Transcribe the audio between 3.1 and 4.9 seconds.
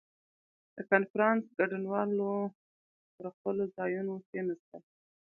پر خپلو ځایونو کښېناستل.